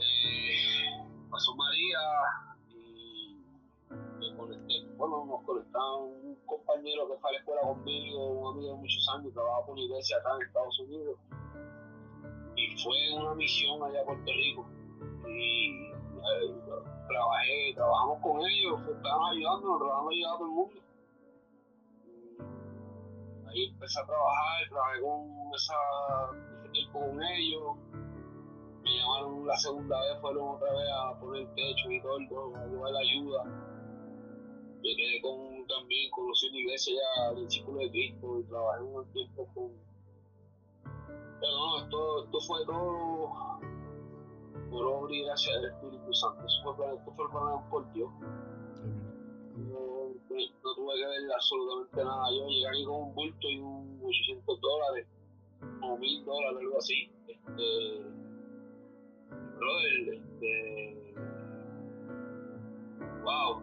Eh, 0.00 1.28
pasó 1.30 1.54
María 1.56 1.98
conecté. 4.38 4.86
Bueno, 4.96 5.26
nos 5.26 5.44
conectaron 5.44 6.04
un 6.22 6.36
compañero 6.46 7.08
que 7.08 7.18
fue 7.18 7.30
a 7.30 7.32
la 7.32 7.38
escuela 7.38 7.60
conmigo, 7.62 8.26
un 8.26 8.54
amigo 8.54 8.72
de 8.72 8.78
muchos 8.78 9.08
años, 9.14 9.34
trabaja 9.34 9.66
por 9.66 9.72
una 9.74 9.82
iglesia 9.82 10.16
acá 10.18 10.30
en 10.36 10.46
Estados 10.46 10.80
Unidos. 10.80 11.18
Y 12.56 12.82
fue 12.82 12.96
una 13.20 13.34
misión 13.34 13.82
allá 13.82 14.00
a 14.00 14.04
Puerto 14.04 14.32
Rico. 14.32 14.66
Y 15.28 15.90
eh, 15.92 16.54
trabajé, 17.08 17.74
trabajamos 17.74 18.22
con 18.22 18.40
ellos, 18.40 18.80
estaban 18.96 19.36
ayudando, 19.36 19.78
trabajamos 19.78 20.12
ayudando 20.12 20.34
a 20.34 20.38
todo 20.38 20.46
el 20.46 20.52
mundo. 20.52 20.74
Y 23.44 23.48
ahí 23.48 23.64
empecé 23.66 24.00
a 24.00 24.06
trabajar, 24.06 24.68
trabajé 24.70 25.00
con 25.00 25.54
esa, 25.54 25.74
ese 26.64 26.92
con 26.92 27.22
ellos. 27.22 27.76
Me 28.82 28.96
llamaron 28.96 29.46
la 29.46 29.56
segunda 29.56 30.00
vez, 30.00 30.20
fueron 30.20 30.56
otra 30.56 30.72
vez 30.72 30.88
a 30.94 31.20
poner 31.20 31.46
techo 31.54 31.90
y 31.90 32.00
todo, 32.00 32.56
a 32.56 32.66
llevar 32.66 32.92
la 32.92 33.00
ayuda. 33.00 33.67
Quedé 34.82 35.20
con, 35.22 35.66
también, 35.66 36.10
conocí 36.10 36.48
una 36.48 36.58
iglesia 36.58 36.94
ya 36.94 37.34
del 37.34 37.50
Círculo 37.50 37.78
de 37.80 37.90
Cristo 37.90 38.40
y 38.40 38.44
trabajé 38.44 38.82
un 38.82 39.12
tiempo 39.12 39.46
con... 39.54 39.72
Pero 41.40 41.52
no, 41.56 41.78
esto, 41.84 42.24
esto 42.24 42.40
fue 42.46 42.64
todo 42.66 43.30
por 44.70 44.84
obra 44.86 45.14
y 45.14 45.22
gracia 45.24 45.54
del 45.60 45.70
Espíritu 45.72 46.12
Santo. 46.14 46.44
Eso 46.46 46.62
fue, 46.64 46.76
plan- 46.76 46.96
esto 46.96 47.12
fue 47.14 47.30
planeado 47.30 47.64
por 47.70 47.92
Dios. 47.92 48.10
No, 49.56 50.08
no 50.08 50.74
tuve 50.74 50.94
que 50.96 51.06
ver 51.06 51.32
absolutamente 51.32 52.04
nada. 52.04 52.24
Yo 52.32 52.46
llegué 52.48 52.68
aquí 52.68 52.84
con 52.84 52.94
un 53.02 53.14
bulto 53.14 53.48
y 53.48 53.58
un 53.58 54.00
800 54.02 54.60
dólares 54.60 55.06
o 55.82 55.96
1000 55.96 56.24
dólares, 56.24 56.58
algo 56.60 56.78
así. 56.78 57.10
Este, 57.28 58.02
brother, 59.58 60.14
este, 60.14 61.14
wow, 63.22 63.62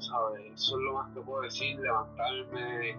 ¿sabes? 0.00 0.52
Eso 0.54 0.76
es 0.76 0.82
lo 0.82 0.94
más 0.94 1.14
que 1.14 1.20
puedo 1.20 1.42
decir, 1.42 1.78
levantarme, 1.78 2.98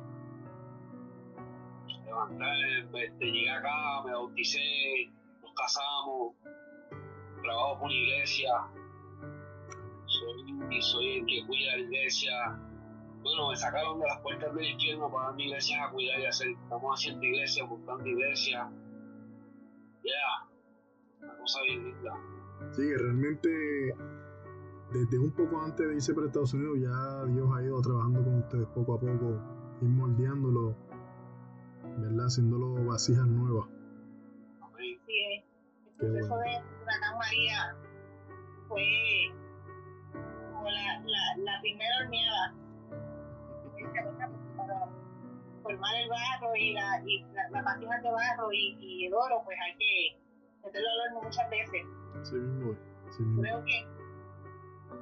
levantarme, 2.06 3.06
este, 3.06 3.26
llegué 3.26 3.50
acá, 3.50 4.04
me 4.06 4.12
bauticé, 4.12 5.12
nos 5.42 5.54
casamos, 5.54 6.36
trabajo 7.42 7.80
por 7.80 7.92
iglesia, 7.92 8.52
soy, 10.06 10.82
soy 10.82 11.18
el 11.20 11.26
que 11.26 11.46
cuida 11.48 11.78
la 11.78 11.82
iglesia. 11.84 12.60
Bueno, 13.22 13.50
me 13.50 13.56
sacaron 13.56 14.00
de 14.00 14.08
las 14.08 14.20
puertas 14.22 14.54
del 14.56 14.72
infierno 14.72 15.12
para 15.12 15.28
darme 15.28 15.46
iglesias 15.46 15.80
a 15.82 15.92
cuidar 15.92 16.20
y 16.20 16.26
hacer. 16.26 16.50
Estamos 16.50 17.00
haciendo 17.00 17.24
iglesias, 17.24 17.70
buscando 17.70 18.06
iglesias. 18.06 18.68
Ya, 20.04 20.50
una 21.22 21.38
cosa 21.38 21.62
bien 21.68 21.84
linda. 21.84 22.14
Sí, 22.72 22.96
realmente 22.96 23.96
desde 24.92 25.20
un 25.20 25.32
poco 25.32 25.62
antes 25.62 25.88
de 25.88 25.96
irse 25.96 26.14
para 26.14 26.28
Estados 26.28 26.54
Unidos 26.54 26.80
ya 26.80 27.26
Dios 27.26 27.50
ha 27.56 27.64
ido 27.64 27.82
trabajando 27.82 28.24
con 28.24 28.36
ustedes 28.40 28.68
poco 28.76 28.96
a 28.96 29.00
poco, 29.00 29.42
ir 29.82 29.90
moldeándolo, 29.90 30.76
¿verdad? 31.98 32.26
Haciéndolo 32.26 32.86
vasijas 32.86 33.26
nuevas. 33.28 33.68
Sí, 34.78 35.44
el 35.86 35.96
proceso 35.98 36.36
bueno. 36.36 36.44
de 36.44 36.84
Huracán 36.84 37.18
María 37.18 37.76
fue 38.68 38.84
como 40.54 40.70
la, 40.70 41.00
la, 41.00 41.44
la 41.44 41.62
primera 41.62 41.98
horneada 42.02 42.56
para 44.58 44.90
formar 45.64 45.96
el 45.96 46.10
barro 46.10 46.56
y, 46.56 46.74
la, 46.74 47.02
y 47.06 47.24
la, 47.34 47.50
las 47.50 47.64
vasijas 47.64 48.04
de 48.04 48.12
barro 48.12 48.52
y, 48.52 48.78
y 48.80 49.06
el 49.06 49.14
oro, 49.14 49.42
pues 49.46 49.58
hay 49.64 49.78
que 49.78 50.20
meterlo 50.66 50.88
al 50.90 51.08
horno 51.08 51.22
muchas 51.24 51.50
veces. 51.50 51.86
Así 52.22 52.36
mismo. 52.36 52.76
Así 53.08 53.24
mismo. 53.24 53.42
Creo 53.42 53.64
que 53.64 54.01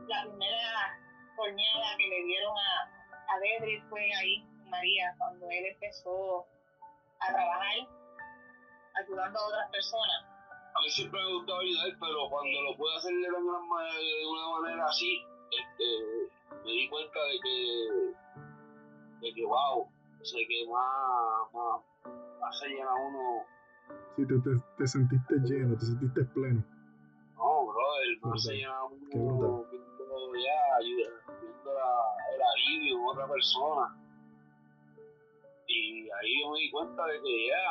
la 0.10 0.25
primera 0.25 1.00
horneada 1.38 1.98
que 1.98 2.08
le 2.08 2.24
dieron 2.25 2.54
a, 2.58 3.00
a 3.30 3.89
fue 3.89 4.12
ahí, 4.16 4.44
María, 4.66 5.13
cuando 5.18 5.48
él 5.50 5.66
empezó 5.68 6.46
a 7.20 7.28
trabajar 7.28 7.88
ayudando 8.96 9.39
a 9.39 9.48
otras 9.48 9.72
personas. 9.72 10.25
A 10.75 10.82
mí 10.82 10.89
siempre 10.89 11.22
me 11.24 11.34
gustó 11.34 11.60
ayudar, 11.60 11.89
pero 12.00 12.30
cuando 12.30 12.62
lo 12.63 12.75
puedo 12.75 12.98
hacer 12.98 13.13
de 13.13 13.30
una, 13.30 13.60
de 13.94 14.25
una 14.25 14.60
manera 14.60 14.86
así, 14.86 15.22
este, 15.51 16.66
me 16.66 16.72
di 16.72 16.89
cuenta 16.89 17.20
de 17.20 17.39
que, 17.44 19.28
de 19.28 19.34
que 19.34 19.46
wow, 19.46 19.88
sé 20.24 20.38
que 20.48 20.66
más, 20.68 21.54
más, 21.54 21.82
más 22.42 22.60
se 22.60 22.68
llena 22.68 22.94
uno. 22.96 23.46
Sí, 24.16 24.25
te, 24.25 24.34
te, 24.39 24.50
te 24.78 24.88
sentiste 24.88 25.36
lleno, 25.44 25.78
te 25.78 25.86
sentiste 25.86 26.24
pleno. 26.34 26.63
No, 27.36 27.66
brother, 27.68 28.18
más 28.22 28.44
se 28.44 28.54
llena 28.54 28.84
uno 29.12 29.59
viendo 30.20 30.38
ya, 30.38 30.86
viendo 31.42 31.74
la, 31.74 32.36
el 32.36 32.42
alivio 32.42 33.00
en 33.00 33.06
otra 33.06 33.28
persona. 33.28 33.96
Y 35.68 36.10
ahí 36.10 36.42
yo 36.42 36.52
me 36.52 36.60
di 36.60 36.72
cuenta 36.72 37.06
de 37.06 37.22
que 37.22 37.48
ya, 37.48 37.66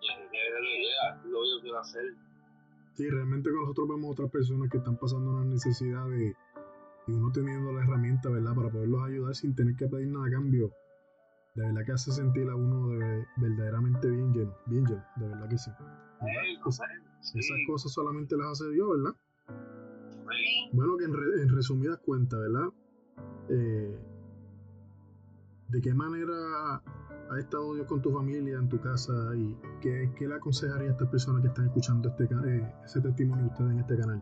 que, 0.00 0.28
que, 0.30 0.82
ya, 0.84 1.22
lo 1.24 1.44
yo 1.44 1.60
quiero 1.62 1.78
hacer. 1.78 2.14
Sí, 2.94 3.08
realmente 3.08 3.50
con 3.50 3.60
nosotros 3.60 3.88
vemos 3.88 4.12
otras 4.12 4.30
personas 4.30 4.68
que 4.70 4.78
están 4.78 4.96
pasando 4.98 5.30
una 5.30 5.44
necesidad 5.44 6.06
de, 6.08 6.36
y 7.06 7.12
uno 7.12 7.32
teniendo 7.32 7.72
la 7.72 7.82
herramienta, 7.82 8.28
¿verdad? 8.28 8.54
Para 8.54 8.70
poderlos 8.70 9.02
ayudar 9.02 9.34
sin 9.34 9.54
tener 9.54 9.76
que 9.76 9.86
pedir 9.86 10.08
nada 10.08 10.26
a 10.26 10.30
cambio. 10.30 10.70
De 11.54 11.66
verdad 11.66 11.84
que 11.84 11.92
hace 11.92 12.12
sentir 12.12 12.48
a 12.48 12.54
uno 12.54 12.88
de, 12.88 13.26
verdaderamente 13.36 14.08
bien 14.08 14.32
lleno, 14.32 14.54
bien 14.66 14.84
lleno, 14.86 15.04
de 15.16 15.28
verdad 15.28 15.48
que 15.48 15.58
sí. 15.58 15.70
Esas 17.34 17.58
cosas 17.66 17.92
solamente 17.92 18.36
las 18.36 18.52
hace 18.52 18.70
Dios, 18.70 18.88
¿verdad? 18.90 19.18
Bueno, 20.72 20.96
que 20.96 21.04
en, 21.04 21.14
en 21.42 21.48
resumidas 21.54 21.98
cuentas, 21.98 22.40
¿verdad? 22.40 22.68
Eh, 23.48 23.98
¿De 25.68 25.80
qué 25.80 25.94
manera 25.94 26.82
ha 27.30 27.38
estado 27.38 27.74
Dios 27.74 27.86
con 27.86 28.02
tu 28.02 28.12
familia, 28.12 28.58
en 28.58 28.68
tu 28.68 28.80
casa? 28.80 29.12
¿Y 29.36 29.56
qué, 29.80 30.10
le 30.18 30.34
aconsejaría 30.34 30.88
a 30.88 30.92
estas 30.92 31.08
personas 31.08 31.42
que 31.42 31.48
están 31.48 31.66
escuchando 31.66 32.08
este, 32.08 32.24
eh, 32.24 32.74
ese 32.84 33.00
testimonio 33.00 33.44
de 33.44 33.50
ustedes 33.50 33.70
en 33.70 33.78
este 33.78 33.96
canal? 33.96 34.20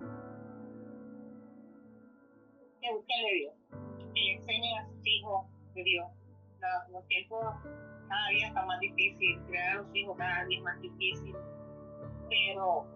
Que 2.80 2.92
busquen 2.92 3.24
de 3.24 3.34
Dios, 3.34 3.54
que 4.14 4.32
enseñen 4.34 4.78
a 4.78 4.88
sus 4.88 5.06
hijos 5.06 5.46
de 5.74 5.84
Dios. 5.84 6.06
Los, 6.92 7.06
tiempos 7.06 7.44
cada 8.08 8.28
día 8.30 8.48
están 8.48 8.66
más 8.66 8.80
difíciles, 8.80 9.40
crear 9.46 9.78
a 9.78 9.82
los 9.82 9.96
hijos 9.96 10.16
cada 10.18 10.44
día 10.44 10.58
es 10.58 10.64
más 10.64 10.80
difícil. 10.80 11.36
Pero 12.28 12.86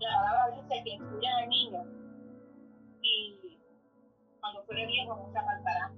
la 0.00 0.16
palabra 0.16 0.56
dice 0.56 0.82
que 0.82 0.90
instruyan 0.90 1.42
al 1.42 1.48
niño 1.48 1.99
y 3.02 3.58
cuando 4.40 4.62
fuere 4.64 4.86
viejo 4.86 5.16
no 5.16 5.32
se 5.32 5.38
apartará 5.38 5.92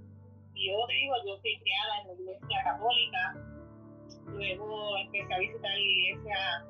yo 0.62 0.86
te 0.86 0.94
digo, 0.94 1.14
yo 1.26 1.40
fui 1.40 1.58
criada 1.58 2.00
en 2.02 2.06
la 2.06 2.14
iglesia 2.14 2.62
católica, 2.64 3.34
luego 4.26 4.96
empecé 4.98 5.34
a 5.34 5.38
visitar 5.38 5.70
la 5.70 5.80
iglesia 5.80 6.66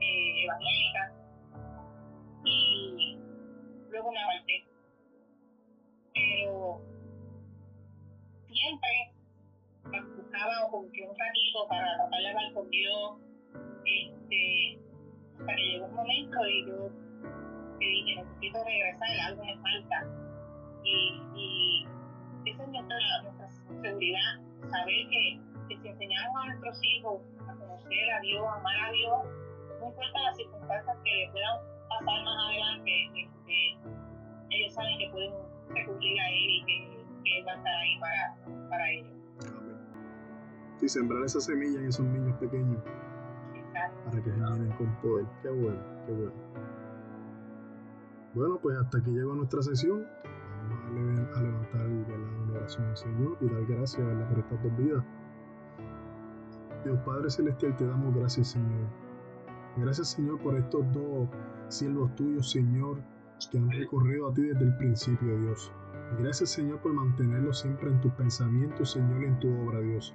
eh, 0.00 0.44
evangélica 0.44 1.12
y 2.44 3.18
luego 3.90 4.12
me 4.12 4.22
aparté. 4.22 4.64
Pero 6.14 6.80
siempre 8.46 9.12
buscaba 10.16 10.70
como 10.70 10.90
que 10.90 11.02
un 11.02 11.16
ratito 11.18 11.68
para 11.68 11.96
tratar 11.96 12.20
de 12.20 12.28
hablar 12.28 12.52
con 12.54 12.70
Dios, 12.70 13.18
este, 13.84 14.78
hasta 15.38 15.54
que 15.54 15.62
llegó 15.62 15.84
un 15.84 15.94
momento 15.94 16.46
y 16.46 16.66
yo 16.66 17.07
te 17.78 17.84
dije, 17.84 18.22
necesito 18.22 18.58
regresar, 18.64 19.08
algo 19.26 19.44
me 19.44 19.58
falta. 19.58 20.06
Y, 20.84 21.22
y 21.34 21.88
esa 22.46 22.62
es 22.62 22.68
nuestra, 22.68 22.96
nuestra 23.22 23.48
seguridad, 23.82 24.40
saber 24.70 25.08
que, 25.10 25.40
que, 25.68 25.78
si 25.82 25.88
enseñamos 25.88 26.42
a 26.42 26.46
nuestros 26.46 26.80
hijos 26.82 27.20
a 27.46 27.54
conocer 27.54 28.10
a 28.16 28.20
Dios, 28.20 28.46
a 28.46 28.54
amar 28.54 28.80
a 28.88 28.92
Dios, 28.92 29.18
no 29.80 29.88
importa 29.88 30.20
las 30.22 30.36
circunstancias 30.36 30.96
que 31.04 31.28
puedan 31.32 31.56
pasar 31.88 32.24
más 32.24 32.36
adelante, 32.48 32.90
este, 33.14 33.78
ellos 34.50 34.74
saben 34.74 34.98
que 34.98 35.10
pueden 35.10 35.32
recurrir 35.70 36.20
a 36.20 36.28
Él 36.28 36.50
y 36.50 36.64
que, 36.64 37.06
que 37.24 37.38
Él 37.38 37.46
va 37.46 37.52
a 37.52 37.56
estar 37.56 37.74
ahí 37.74 37.98
para, 38.00 38.68
para 38.70 38.90
ellos. 38.90 39.18
Y 40.80 40.88
sembrar 40.88 41.24
esa 41.24 41.40
semilla 41.40 41.80
en 41.80 41.86
esos 41.86 42.06
niños 42.06 42.36
pequeños 42.38 42.78
Exacto. 43.54 44.04
para 44.04 44.22
que 44.22 44.30
germinen 44.30 44.72
con 44.76 44.94
poder. 45.00 45.26
Qué 45.42 45.48
bueno, 45.48 45.80
qué 46.06 46.12
bueno. 46.12 46.67
Bueno, 48.38 48.60
pues 48.62 48.78
hasta 48.78 48.98
aquí 48.98 49.10
llegó 49.10 49.34
nuestra 49.34 49.62
sesión 49.62 50.06
a 51.34 51.42
levantar 51.42 51.88
una 51.88 52.52
oración 52.52 52.86
al 52.86 52.96
Señor 52.96 53.36
y 53.40 53.48
dar 53.48 53.66
gracias 53.66 54.06
por 54.28 54.38
estas 54.38 54.62
dos 54.62 54.76
vidas. 54.76 55.04
Dios 56.84 56.98
Padre 57.04 57.30
Celestial, 57.30 57.76
te 57.76 57.84
damos 57.84 58.14
gracias, 58.14 58.52
Señor. 58.52 58.86
Gracias, 59.76 60.10
Señor, 60.12 60.38
por 60.38 60.54
estos 60.54 60.84
dos 60.92 61.28
siervos 61.66 62.14
tuyos, 62.14 62.48
Señor, 62.48 62.98
que 63.50 63.58
han 63.58 63.72
recorrido 63.72 64.28
a 64.28 64.34
ti 64.34 64.42
desde 64.42 64.66
el 64.66 64.76
principio, 64.76 65.36
Dios. 65.40 65.72
Y 66.12 66.22
gracias, 66.22 66.50
Señor, 66.50 66.78
por 66.78 66.92
mantenerlos 66.92 67.58
siempre 67.58 67.90
en 67.90 68.00
tus 68.00 68.12
pensamientos, 68.12 68.92
Señor, 68.92 69.24
en 69.24 69.40
tu 69.40 69.48
obra, 69.48 69.80
Dios. 69.80 70.14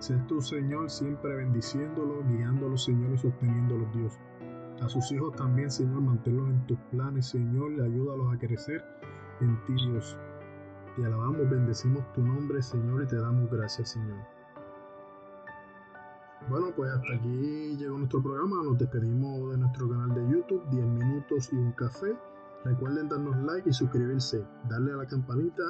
Sé 0.00 0.16
tú, 0.26 0.40
Señor, 0.40 0.90
siempre 0.90 1.36
bendiciéndolos, 1.36 2.26
guiándolos, 2.26 2.82
Señor, 2.82 3.12
y 3.12 3.18
sosteniéndolos, 3.18 3.92
Dios. 3.94 4.18
A 4.82 4.88
sus 4.88 5.12
hijos 5.12 5.36
también, 5.36 5.70
Señor, 5.70 6.00
manténlos 6.00 6.48
en 6.50 6.66
tus 6.66 6.78
planes, 6.90 7.26
Señor, 7.26 7.70
y 7.72 7.80
ayúdalos 7.80 8.34
a 8.34 8.38
crecer 8.38 8.84
en 9.40 9.56
ti, 9.64 9.74
Dios. 9.74 10.18
Te 10.96 11.06
alabamos, 11.06 11.48
bendecimos 11.48 12.12
tu 12.14 12.20
nombre, 12.20 12.60
Señor, 12.60 13.04
y 13.04 13.06
te 13.06 13.16
damos 13.16 13.48
gracias, 13.48 13.90
Señor. 13.90 14.18
Bueno, 16.48 16.72
pues 16.74 16.90
hasta 16.90 17.14
aquí 17.14 17.76
llegó 17.76 17.96
nuestro 17.96 18.20
programa. 18.20 18.64
Nos 18.64 18.76
despedimos 18.76 19.52
de 19.52 19.58
nuestro 19.58 19.88
canal 19.88 20.14
de 20.16 20.28
YouTube, 20.28 20.68
10 20.70 20.84
minutos 20.84 21.52
y 21.52 21.56
un 21.56 21.70
café. 21.72 22.16
Recuerden 22.64 23.08
darnos 23.08 23.36
like 23.36 23.70
y 23.70 23.72
suscribirse, 23.72 24.44
darle 24.68 24.94
a 24.94 24.96
la 24.96 25.06
campanita. 25.06 25.62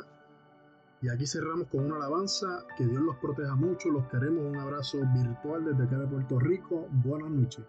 Y 1.02 1.10
aquí 1.10 1.26
cerramos 1.26 1.68
con 1.68 1.84
una 1.84 1.96
alabanza. 1.96 2.64
Que 2.78 2.86
Dios 2.86 3.02
los 3.02 3.16
proteja 3.16 3.54
mucho. 3.56 3.90
Los 3.90 4.06
queremos. 4.06 4.42
Un 4.46 4.56
abrazo 4.56 5.00
virtual 5.14 5.66
desde 5.66 5.84
acá 5.84 5.98
de 5.98 6.06
Puerto 6.06 6.38
Rico. 6.38 6.88
Buenas 6.90 7.30
noches. 7.30 7.66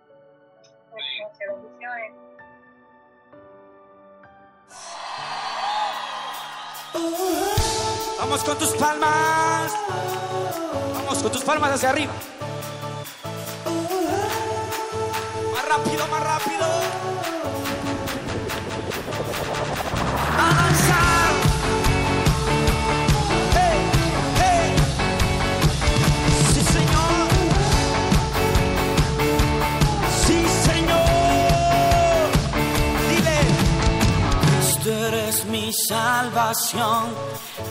Vamos 8.20 8.44
con 8.44 8.58
tus 8.58 8.70
palmas. 8.72 9.72
Vamos 10.96 11.18
con 11.24 11.32
tus 11.32 11.42
palmas 11.44 11.72
hacia 11.72 11.90
arriba. 11.90 12.14
Más 15.54 15.68
rápido, 15.68 16.08
más 16.08 16.20
rápido. 16.20 16.33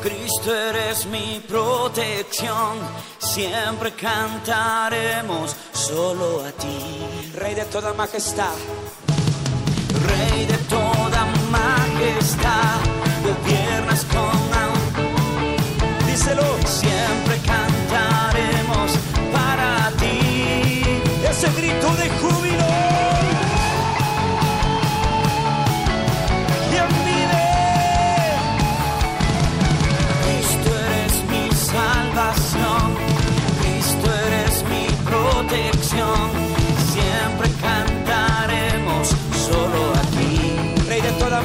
Cristo 0.01 0.55
eres 0.55 1.07
mi 1.07 1.43
protección, 1.49 2.79
siempre 3.19 3.93
cantaremos 3.93 5.57
solo 5.73 6.45
a 6.45 6.53
ti. 6.53 7.33
Rey 7.35 7.55
de 7.55 7.65
toda 7.65 7.93
majestad, 7.95 8.55
Rey 10.07 10.47
de 10.47 10.57
toda 10.69 11.27
majestad, 11.51 12.79
gobiernas 13.25 14.05
con 14.05 14.38
amor. 14.62 16.07
Díselo, 16.07 16.47
siempre 16.65 17.38
cantaremos 17.45 18.93
para 19.33 19.91
ti. 19.99 21.03
Ese 21.29 21.51
grito 21.57 21.88
de 21.97 22.09
júbilo. 22.21 22.72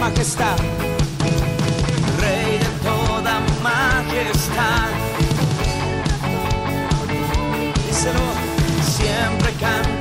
Majestad, 0.10 0.56
Rey 2.22 2.60
de 2.60 2.70
toda 2.82 3.42
majestad. 3.62 4.88
Díselo, 7.86 8.28
siempre 8.86 9.52
cantaremos 9.60 9.97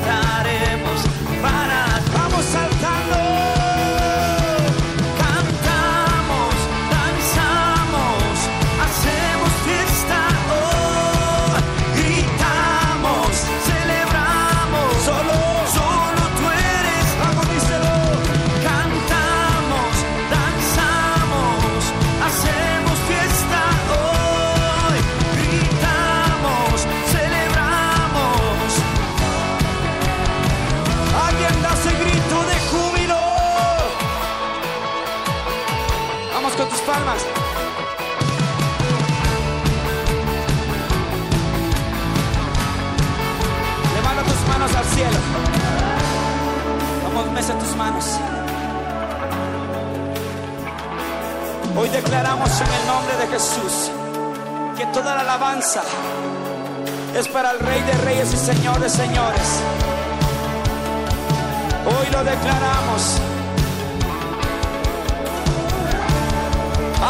declaramos 52.06 52.60
en 52.60 52.66
el 52.68 52.86
nombre 52.86 53.16
de 53.16 53.26
Jesús 53.32 53.90
que 54.76 54.86
toda 54.86 55.16
la 55.16 55.22
alabanza 55.22 55.82
es 57.16 57.26
para 57.26 57.50
el 57.50 57.58
Rey 57.58 57.82
de 57.82 57.92
Reyes 58.04 58.32
y 58.32 58.36
Señor 58.36 58.78
de 58.78 58.88
Señores. 58.88 59.60
Hoy 61.84 62.06
lo 62.12 62.22
declaramos. 62.22 63.20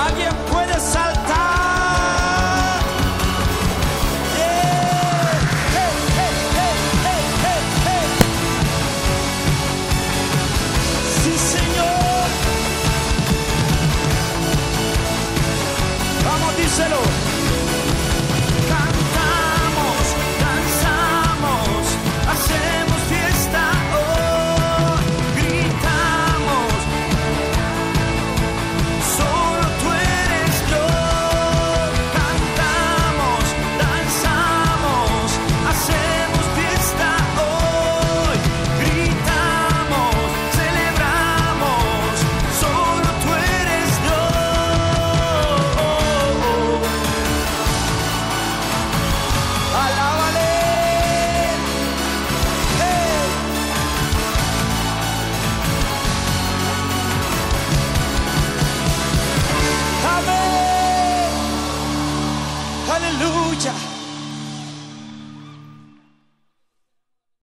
Alguien 0.06 0.35